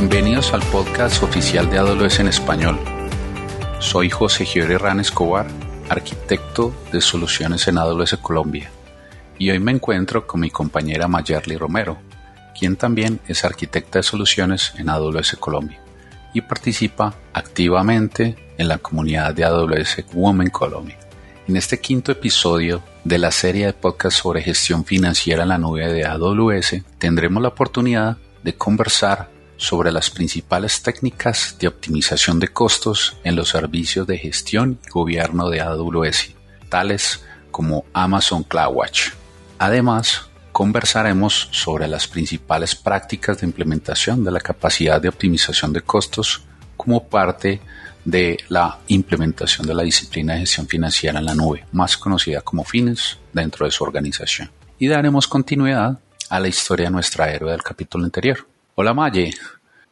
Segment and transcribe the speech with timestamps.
[0.00, 2.80] Bienvenidos al podcast oficial de AWS en español.
[3.80, 5.46] Soy José Giore Ran Escobar,
[5.90, 8.70] arquitecto de soluciones en AWS Colombia,
[9.38, 11.98] y hoy me encuentro con mi compañera Mayerly Romero,
[12.58, 15.82] quien también es arquitecta de soluciones en AWS Colombia
[16.32, 20.98] y participa activamente en la comunidad de AWS Women Colombia.
[21.46, 25.92] En este quinto episodio de la serie de podcast sobre gestión financiera en la nube
[25.92, 33.18] de AWS, tendremos la oportunidad de conversar sobre las principales técnicas de optimización de costos
[33.24, 36.30] en los servicios de gestión y gobierno de AWS,
[36.70, 39.10] tales como Amazon CloudWatch.
[39.58, 46.42] Además, conversaremos sobre las principales prácticas de implementación de la capacidad de optimización de costos
[46.78, 47.60] como parte
[48.02, 52.64] de la implementación de la disciplina de gestión financiera en la nube, más conocida como
[52.64, 54.50] FINES, dentro de su organización.
[54.78, 58.46] Y daremos continuidad a la historia de nuestra héroe del capítulo anterior.
[58.82, 59.34] Hola Maye,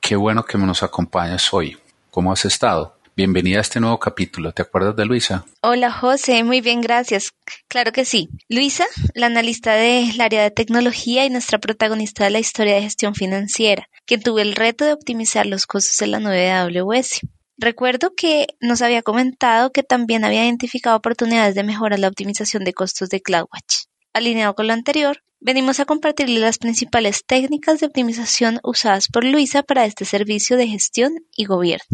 [0.00, 1.76] qué bueno que nos acompañas hoy.
[2.08, 2.96] ¿Cómo has estado?
[3.16, 4.52] Bienvenida a este nuevo capítulo.
[4.52, 5.44] ¿Te acuerdas de Luisa?
[5.60, 7.32] Hola José, muy bien, gracias.
[7.66, 8.28] Claro que sí.
[8.48, 13.16] Luisa, la analista del área de tecnología y nuestra protagonista de la historia de gestión
[13.16, 17.22] financiera, quien tuvo el reto de optimizar los costos en la nube de AWS.
[17.58, 22.62] Recuerdo que nos había comentado que también había identificado oportunidades de mejora en la optimización
[22.62, 23.86] de costos de CloudWatch.
[24.16, 29.62] Alineado con lo anterior, venimos a compartirle las principales técnicas de optimización usadas por Luisa
[29.62, 31.84] para este servicio de gestión y gobierno.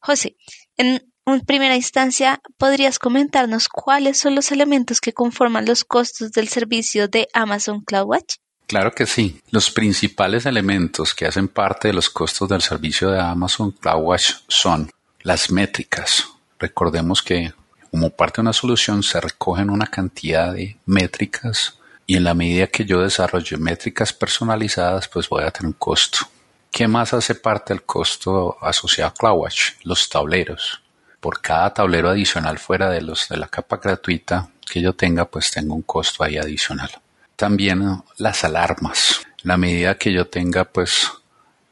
[0.00, 0.36] José,
[0.76, 1.00] en
[1.46, 7.28] primera instancia, ¿podrías comentarnos cuáles son los elementos que conforman los costos del servicio de
[7.32, 8.38] Amazon CloudWatch?
[8.66, 9.40] Claro que sí.
[9.52, 14.90] Los principales elementos que hacen parte de los costos del servicio de Amazon CloudWatch son
[15.22, 16.24] las métricas.
[16.58, 17.52] Recordemos que
[17.90, 22.68] como parte de una solución se recogen una cantidad de métricas y en la medida
[22.68, 26.20] que yo desarrollo métricas personalizadas, pues voy a tener un costo.
[26.70, 29.72] ¿Qué más hace parte del costo asociado a CloudWatch?
[29.84, 30.80] Los tableros.
[31.20, 35.50] Por cada tablero adicional fuera de los de la capa gratuita que yo tenga, pues
[35.50, 36.90] tengo un costo ahí adicional.
[37.36, 39.20] También las alarmas.
[39.42, 41.10] La medida que yo tenga pues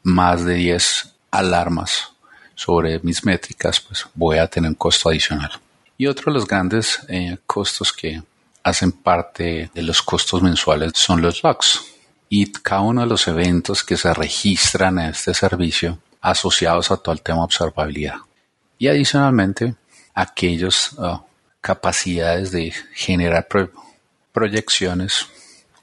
[0.02, 2.12] más de 10 alarmas
[2.54, 5.52] sobre mis métricas, pues voy a tener un costo adicional.
[5.98, 8.22] Y otro de los grandes eh, costos que
[8.62, 11.84] hacen parte de los costos mensuales son los logs
[12.28, 17.14] y cada uno de los eventos que se registran en este servicio asociados a todo
[17.14, 18.16] el tema observabilidad.
[18.78, 19.74] Y adicionalmente,
[20.14, 21.22] aquellas ah,
[21.60, 23.46] capacidades de generar
[24.32, 25.26] proyecciones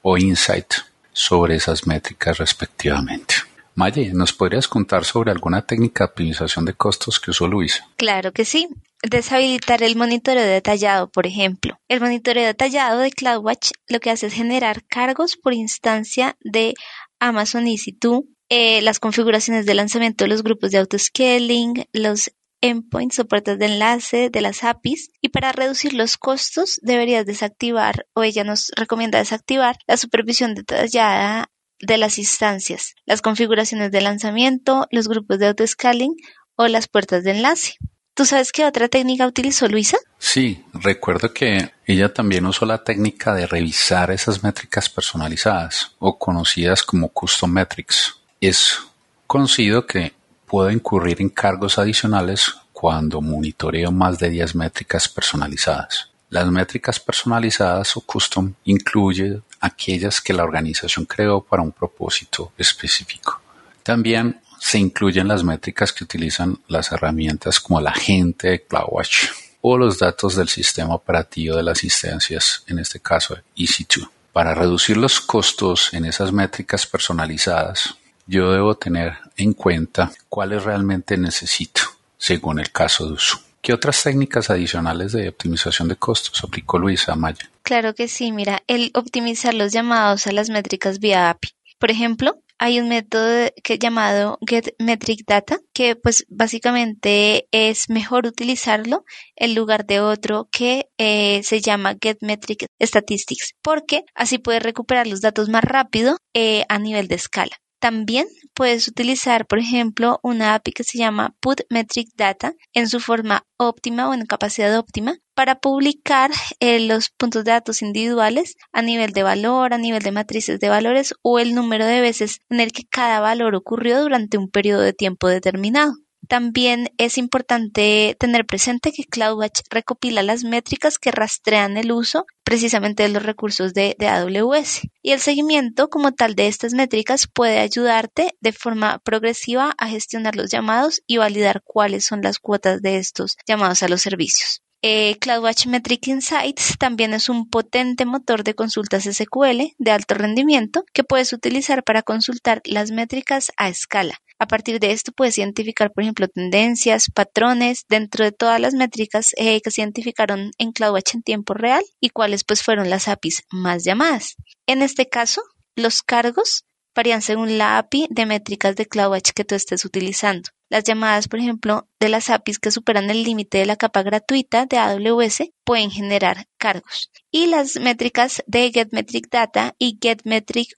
[0.01, 0.73] o insight
[1.13, 3.35] sobre esas métricas respectivamente.
[3.75, 7.87] Maye, ¿nos podrías contar sobre alguna técnica de optimización de costos que usó Luisa?
[7.95, 8.67] Claro que sí.
[9.09, 11.77] Deshabilitar el monitoreo detallado, por ejemplo.
[11.89, 16.73] El monitoreo detallado de CloudWatch lo que hace es generar cargos por instancia de
[17.19, 22.31] Amazon EC2, eh, las configuraciones de lanzamiento de los grupos de autoscaling, los
[22.61, 28.05] endpoints o puertas de enlace de las APIs y para reducir los costos deberías desactivar
[28.13, 34.87] o ella nos recomienda desactivar la supervisión detallada de las instancias, las configuraciones de lanzamiento,
[34.91, 36.15] los grupos de autoscaling
[36.55, 37.75] o las puertas de enlace.
[38.15, 39.97] ¿Tú sabes qué otra técnica utilizó Luisa?
[40.19, 46.83] Sí, recuerdo que ella también usó la técnica de revisar esas métricas personalizadas o conocidas
[46.83, 48.15] como custom metrics.
[48.39, 48.77] Es
[49.25, 50.13] conocido que
[50.45, 56.11] puedo incurrir en cargos adicionales cuando monitoreo más de 10 métricas personalizadas.
[56.29, 63.41] Las métricas personalizadas o custom incluyen aquellas que la organización creó para un propósito específico.
[63.81, 69.25] También se incluyen las métricas que utilizan las herramientas como la gente de CloudWatch
[69.59, 74.09] o los datos del sistema operativo de las instancias, en este caso EC2.
[74.31, 81.17] Para reducir los costos en esas métricas personalizadas, yo debo tener en cuenta cuáles realmente
[81.17, 81.81] necesito
[82.17, 83.41] según el caso de uso.
[83.61, 87.51] ¿Qué otras técnicas adicionales de optimización de costos aplicó Luisa Maya?
[87.63, 91.49] Claro que sí, mira, el optimizar los llamados a las métricas vía API.
[91.79, 98.25] Por ejemplo, hay un método que llamado Get Metric Data, que pues básicamente es mejor
[98.25, 99.03] utilizarlo
[99.35, 105.07] en lugar de otro que eh, se llama Get Metric Statistics, porque así puedes recuperar
[105.07, 107.62] los datos más rápido eh, a nivel de escala.
[107.83, 113.01] También puedes utilizar, por ejemplo, una API que se llama Put Metric Data en su
[113.01, 116.31] forma óptima o en capacidad óptima para publicar
[116.61, 120.69] eh, los puntos de datos individuales a nivel de valor, a nivel de matrices de
[120.69, 124.79] valores o el número de veces en el que cada valor ocurrió durante un periodo
[124.79, 125.95] de tiempo determinado.
[126.27, 133.03] También es importante tener presente que CloudWatch recopila las métricas que rastrean el uso precisamente
[133.03, 134.81] de los recursos de, de, AWS.
[135.01, 140.35] Y el seguimiento como tal de estas métricas puede ayudarte de forma progresiva a gestionar
[140.35, 144.61] los llamados y validar cuáles son las cuotas de estos llamados a los servicios.
[144.85, 150.83] Eh, CloudWatch Metric Insights también es un potente motor de consultas SQL de alto rendimiento
[150.91, 154.17] que puedes utilizar para consultar las métricas a escala.
[154.39, 159.31] A partir de esto puedes identificar, por ejemplo, tendencias, patrones dentro de todas las métricas
[159.37, 163.43] eh, que se identificaron en CloudWatch en tiempo real y cuáles pues fueron las APIs
[163.51, 164.35] más llamadas.
[164.67, 165.41] En este caso,
[165.77, 170.49] los cargos varían según la API de métricas de CloudWatch que tú estés utilizando.
[170.69, 174.65] Las llamadas, por ejemplo, de las APIs que superan el límite de la capa gratuita
[174.65, 177.11] de AWS pueden generar cargos.
[177.31, 180.77] Y las métricas de GetMetricData y GetMetric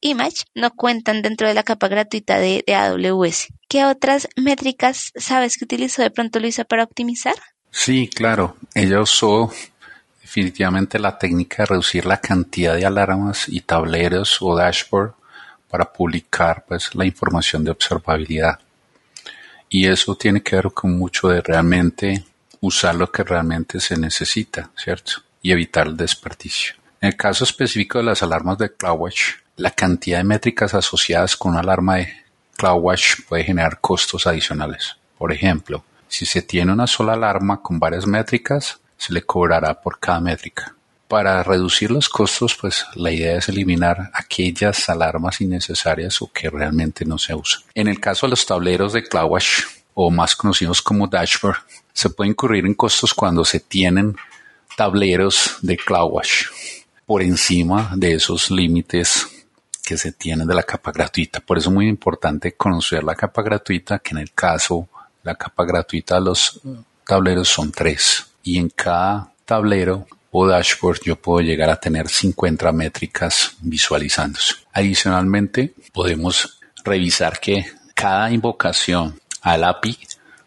[0.00, 3.48] Image no cuentan dentro de la capa gratuita de, de, AWS.
[3.68, 7.34] ¿Qué otras métricas sabes que utilizó de pronto Luisa para optimizar?
[7.70, 8.56] Sí, claro.
[8.74, 9.50] Ella usó
[10.20, 15.14] definitivamente la técnica de reducir la cantidad de alarmas y tableros o dashboard
[15.72, 18.60] para publicar pues la información de observabilidad.
[19.70, 22.26] Y eso tiene que ver con mucho de realmente
[22.60, 25.12] usar lo que realmente se necesita, ¿cierto?
[25.40, 26.74] Y evitar el desperdicio.
[27.00, 29.22] En el caso específico de las alarmas de CloudWatch,
[29.56, 32.12] la cantidad de métricas asociadas con una alarma de
[32.58, 34.98] CloudWatch puede generar costos adicionales.
[35.16, 39.98] Por ejemplo, si se tiene una sola alarma con varias métricas, se le cobrará por
[39.98, 40.74] cada métrica.
[41.12, 47.04] Para reducir los costos, pues la idea es eliminar aquellas alarmas innecesarias o que realmente
[47.04, 47.64] no se usan.
[47.74, 49.60] En el caso de los tableros de CloudWatch,
[49.92, 51.58] o más conocidos como dashboard,
[51.92, 54.16] se puede incurrir en costos cuando se tienen
[54.74, 56.46] tableros de CloudWatch
[57.04, 59.28] por encima de esos límites
[59.84, 61.40] que se tienen de la capa gratuita.
[61.40, 64.88] Por eso es muy importante conocer la capa gratuita, que en el caso
[65.24, 66.58] la capa gratuita de los
[67.06, 68.28] tableros son tres.
[68.42, 74.54] Y en cada tablero o dashboard yo puedo llegar a tener 50 métricas visualizándose.
[74.72, 79.98] Adicionalmente, podemos revisar que cada invocación al API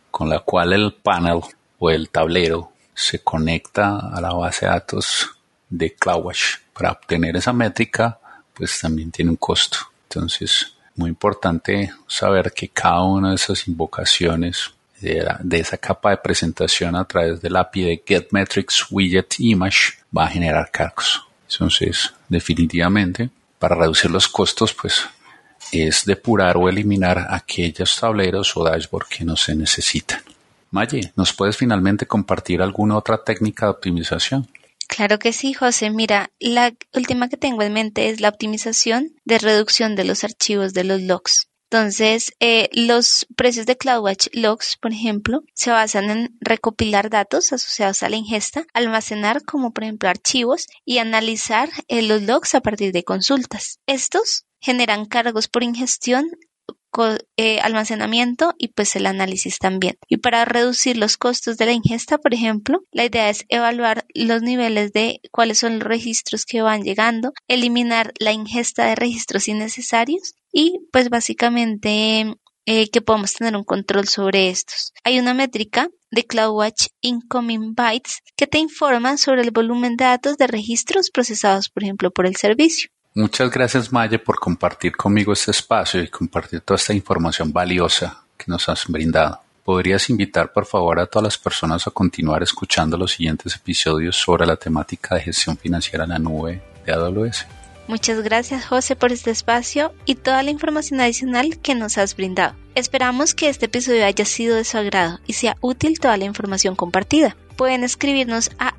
[0.09, 1.41] con la cual el panel
[1.77, 5.29] o el tablero se conecta a la base de datos
[5.69, 8.19] de CloudWatch para obtener esa métrica,
[8.53, 9.77] pues también tiene un costo.
[10.09, 16.95] Entonces, muy importante saber que cada una de esas invocaciones de, esa capa de presentación
[16.95, 21.25] a través del API de GetMetrics Widget Image va a generar cargos.
[21.49, 25.05] Entonces, definitivamente, para reducir los costos, pues
[25.71, 30.21] es depurar o eliminar aquellos tableros o dashboard que no se necesitan.
[30.71, 34.47] Maye, ¿nos puedes finalmente compartir alguna otra técnica de optimización?
[34.87, 35.89] Claro que sí, José.
[35.89, 40.73] Mira, la última que tengo en mente es la optimización de reducción de los archivos
[40.73, 41.47] de los logs.
[41.75, 48.01] Entonces, eh, los precios de CloudWatch Logs, por ejemplo, se basan en recopilar datos asociados
[48.01, 52.93] a la ingesta, almacenar como por ejemplo archivos y analizar eh, los logs a partir
[52.93, 53.81] de consultas.
[53.87, 56.25] Estos generan cargos por ingestión
[57.37, 59.97] eh, almacenamiento y pues el análisis también.
[60.07, 64.41] Y para reducir los costos de la ingesta, por ejemplo, la idea es evaluar los
[64.41, 70.35] niveles de cuáles son los registros que van llegando, eliminar la ingesta de registros innecesarios
[70.51, 72.35] y pues básicamente
[72.67, 74.91] eh, que podamos tener un control sobre estos.
[75.03, 80.37] Hay una métrica de CloudWatch Incoming Bytes que te informa sobre el volumen de datos
[80.37, 82.89] de registros procesados, por ejemplo, por el servicio.
[83.17, 88.43] Muchas gracias, Maya, por compartir conmigo este espacio y compartir toda esta información valiosa que
[88.47, 89.39] nos has brindado.
[89.63, 94.45] ¿Podrías invitar, por favor, a todas las personas a continuar escuchando los siguientes episodios sobre
[94.45, 97.45] la temática de gestión financiera en la nube de AWS?
[97.87, 102.53] Muchas gracias José por este espacio y toda la información adicional que nos has brindado.
[102.73, 106.75] Esperamos que este episodio haya sido de su agrado y sea útil toda la información
[106.75, 107.37] compartida.
[107.55, 108.73] Pueden escribirnos a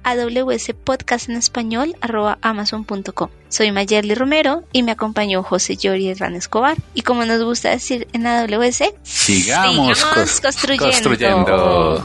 [0.85, 1.97] Podcast en español
[2.42, 3.28] amazon.com.
[3.49, 6.76] Soy Mayerly Romero y me acompañó José Yori Herrán Escobar.
[6.95, 12.04] Y como nos gusta decir en AWS, sigamos, construyendo.